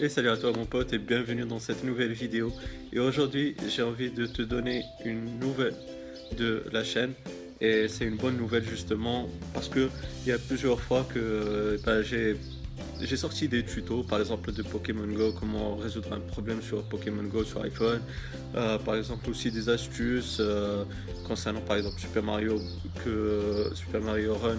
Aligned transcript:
Hey 0.00 0.08
salut 0.08 0.28
à 0.28 0.36
toi 0.36 0.52
mon 0.54 0.64
pote 0.64 0.92
et 0.92 0.98
bienvenue 0.98 1.44
dans 1.44 1.58
cette 1.58 1.82
nouvelle 1.82 2.12
vidéo. 2.12 2.52
Et 2.92 3.00
aujourd'hui 3.00 3.56
j'ai 3.68 3.82
envie 3.82 4.12
de 4.12 4.26
te 4.26 4.42
donner 4.42 4.84
une 5.04 5.40
nouvelle 5.40 5.74
de 6.38 6.62
la 6.70 6.84
chaîne. 6.84 7.14
Et 7.60 7.88
c'est 7.88 8.04
une 8.04 8.14
bonne 8.14 8.36
nouvelle 8.36 8.62
justement 8.62 9.28
parce 9.52 9.68
que 9.68 9.88
il 10.24 10.28
y 10.28 10.32
a 10.32 10.38
plusieurs 10.38 10.80
fois 10.80 11.04
que 11.12 11.80
bah, 11.84 12.00
j'ai 12.02 12.36
j'ai 13.00 13.16
sorti 13.16 13.48
des 13.48 13.64
tutos, 13.64 14.04
par 14.04 14.20
exemple 14.20 14.52
de 14.52 14.62
Pokémon 14.62 15.06
Go, 15.08 15.32
comment 15.32 15.74
résoudre 15.74 16.12
un 16.12 16.20
problème 16.20 16.62
sur 16.62 16.84
Pokémon 16.84 17.24
Go 17.24 17.42
sur 17.42 17.64
iPhone. 17.64 18.00
Euh, 18.54 18.78
par 18.78 18.94
exemple 18.94 19.28
aussi 19.28 19.50
des 19.50 19.68
astuces 19.68 20.38
euh, 20.38 20.84
concernant 21.26 21.60
par 21.60 21.76
exemple 21.76 21.98
Super 21.98 22.22
Mario 22.22 22.60
que 23.04 23.72
Super 23.74 24.00
Mario 24.00 24.36
Run 24.36 24.58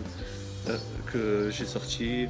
euh, 0.68 0.78
que 1.14 1.50
j'ai 1.50 1.66
sorti. 1.66 2.28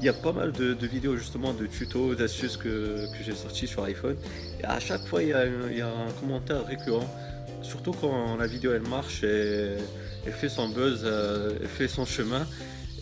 Il 0.00 0.06
y 0.06 0.08
a 0.08 0.14
pas 0.14 0.32
mal 0.32 0.52
de, 0.52 0.86
vidéos 0.86 1.16
justement 1.16 1.52
de 1.52 1.66
tutos, 1.66 2.14
d'astuces 2.14 2.56
que, 2.56 3.06
j'ai 3.22 3.34
sorti 3.34 3.66
sur 3.66 3.84
iPhone. 3.84 4.16
Et 4.60 4.64
à 4.64 4.80
chaque 4.80 5.06
fois 5.06 5.22
il 5.22 5.28
y, 5.28 5.32
a, 5.34 5.88
un 5.88 6.10
commentaire 6.20 6.64
récurrent, 6.66 7.08
surtout 7.62 7.92
quand 7.92 8.36
la 8.36 8.46
vidéo 8.46 8.72
elle 8.72 8.88
marche 8.88 9.22
et 9.22 9.76
elle 10.24 10.32
fait 10.32 10.48
son 10.48 10.70
buzz, 10.70 11.04
elle 11.04 11.68
fait 11.68 11.88
son 11.88 12.06
chemin. 12.06 12.46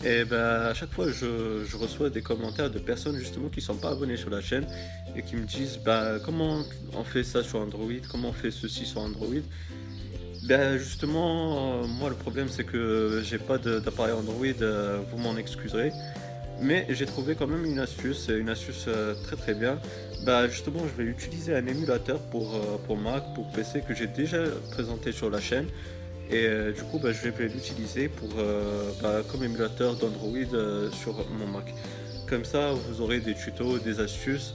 Et 0.03 0.23
ben, 0.23 0.37
à 0.37 0.73
chaque 0.73 0.91
fois, 0.91 1.07
je, 1.11 1.75
reçois 1.75 2.09
des 2.09 2.21
commentaires 2.21 2.69
de 2.69 2.79
personnes 2.79 3.17
justement 3.17 3.49
qui 3.49 3.59
ne 3.59 3.65
sont 3.65 3.75
pas 3.75 3.91
abonnées 3.91 4.15
sur 4.15 4.29
la 4.29 4.41
chaîne 4.41 4.65
et 5.15 5.23
qui 5.23 5.35
me 5.35 5.45
disent 5.45 5.79
bah, 5.83 6.19
comment 6.23 6.63
on 6.93 7.03
fait 7.03 7.23
ça 7.23 7.43
sur 7.43 7.59
Android, 7.59 8.01
comment 8.09 8.29
on 8.29 8.33
fait 8.33 8.51
ceci 8.51 8.85
sur 8.85 9.01
Android? 9.01 9.41
Ben 10.43 10.77
justement, 10.77 11.85
moi 11.85 12.09
le 12.09 12.15
problème 12.15 12.47
c'est 12.49 12.63
que 12.63 13.21
j'ai 13.23 13.37
pas 13.37 13.57
d'appareil 13.57 14.13
Android, 14.13 14.45
euh, 14.61 14.99
vous 15.11 15.17
m'en 15.17 15.35
excuserez. 15.35 15.91
Mais 16.61 16.85
j'ai 16.89 17.05
trouvé 17.05 17.35
quand 17.35 17.47
même 17.47 17.65
une 17.65 17.79
astuce, 17.79 18.27
une 18.27 18.49
astuce 18.49 18.85
euh, 18.87 19.13
très 19.23 19.35
très 19.37 19.53
bien. 19.53 19.79
Bah 20.25 20.47
justement, 20.49 20.81
je 20.85 21.01
vais 21.01 21.09
utiliser 21.09 21.55
un 21.55 21.65
émulateur 21.65 22.19
pour, 22.19 22.53
euh, 22.53 22.77
pour 22.85 22.97
Mac, 22.97 23.23
pour 23.33 23.49
PC 23.51 23.81
que 23.87 23.93
j'ai 23.93 24.07
déjà 24.07 24.43
présenté 24.71 25.11
sur 25.11 25.29
la 25.29 25.39
chaîne. 25.39 25.67
Et 26.29 26.45
euh, 26.45 26.73
du 26.73 26.83
coup, 26.83 26.99
bah, 26.99 27.11
je 27.11 27.29
vais 27.29 27.47
l'utiliser 27.47 28.09
pour, 28.09 28.29
bah, 29.01 29.21
comme 29.31 29.43
émulateur 29.43 29.95
d'Android 29.95 30.91
sur 30.91 31.13
mon 31.39 31.47
Mac. 31.47 31.73
Comme 32.27 32.45
ça, 32.45 32.71
vous 32.73 33.01
aurez 33.01 33.19
des 33.19 33.33
tutos, 33.33 33.79
des 33.79 33.99
astuces. 33.99 34.53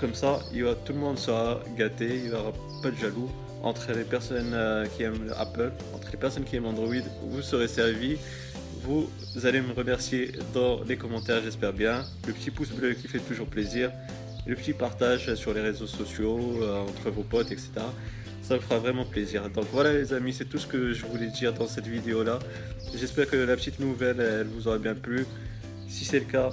Comme 0.00 0.14
ça, 0.14 0.40
il 0.52 0.64
va, 0.64 0.74
tout 0.74 0.92
le 0.92 0.98
monde 0.98 1.18
sera 1.18 1.60
gâté, 1.76 2.16
il 2.16 2.28
n'y 2.28 2.32
aura 2.32 2.52
pas 2.82 2.90
de 2.90 2.96
jaloux. 2.96 3.30
Entre 3.62 3.92
les 3.92 4.04
personnes 4.04 4.56
qui 4.96 5.02
aiment 5.02 5.32
Apple, 5.38 5.70
entre 5.94 6.08
les 6.10 6.16
personnes 6.16 6.44
qui 6.44 6.56
aiment 6.56 6.66
Android, 6.66 6.94
vous 7.22 7.42
serez 7.42 7.68
servi. 7.68 8.18
Vous 8.82 9.08
allez 9.44 9.60
me 9.60 9.72
remercier 9.72 10.32
dans 10.54 10.82
les 10.84 10.96
commentaires, 10.96 11.42
j'espère 11.42 11.72
bien. 11.72 12.04
Le 12.26 12.32
petit 12.32 12.50
pouce 12.50 12.70
bleu 12.70 12.94
qui 12.94 13.08
fait 13.08 13.18
toujours 13.20 13.46
plaisir. 13.46 13.90
Le 14.46 14.56
petit 14.56 14.72
partage 14.72 15.34
sur 15.34 15.52
les 15.52 15.60
réseaux 15.60 15.86
sociaux, 15.86 16.60
entre 16.88 17.10
vos 17.10 17.22
potes, 17.22 17.52
etc 17.52 17.82
ça 18.50 18.56
me 18.56 18.60
fera 18.60 18.78
vraiment 18.80 19.04
plaisir. 19.04 19.48
Donc 19.48 19.66
voilà 19.72 19.92
les 19.92 20.12
amis, 20.12 20.32
c'est 20.32 20.44
tout 20.44 20.58
ce 20.58 20.66
que 20.66 20.92
je 20.92 21.06
voulais 21.06 21.28
dire 21.28 21.52
dans 21.52 21.68
cette 21.68 21.86
vidéo 21.86 22.24
là. 22.24 22.40
J'espère 22.96 23.30
que 23.30 23.36
la 23.36 23.54
petite 23.54 23.78
nouvelle, 23.78 24.18
elle 24.18 24.48
vous 24.48 24.66
aura 24.66 24.78
bien 24.78 24.96
plu. 24.96 25.24
Si 25.88 26.04
c'est 26.04 26.18
le 26.18 26.24
cas, 26.24 26.50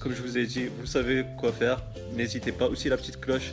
comme 0.00 0.14
je 0.14 0.22
vous 0.22 0.38
ai 0.38 0.46
dit, 0.46 0.68
vous 0.80 0.86
savez 0.86 1.26
quoi 1.38 1.52
faire. 1.52 1.82
N'hésitez 2.16 2.50
pas 2.50 2.66
aussi 2.66 2.88
la 2.88 2.96
petite 2.96 3.20
cloche. 3.20 3.52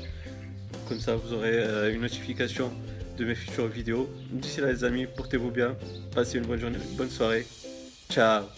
Comme 0.87 1.01
ça, 1.01 1.15
vous 1.15 1.33
aurez 1.33 1.51
euh, 1.53 1.93
une 1.93 1.99
notification 1.99 2.71
de 3.17 3.25
mes 3.25 3.35
futures 3.35 3.67
vidéos. 3.67 4.09
D'ici 4.31 4.61
là 4.61 4.71
les 4.71 4.85
amis, 4.85 5.05
portez-vous 5.05 5.51
bien. 5.51 5.75
Passez 6.15 6.37
une 6.37 6.45
bonne 6.45 6.61
journée, 6.61 6.77
une 6.77 6.95
bonne 6.95 7.09
soirée. 7.09 7.45
Tchau. 8.09 8.49